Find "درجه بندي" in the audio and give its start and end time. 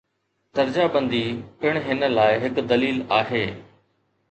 0.59-1.19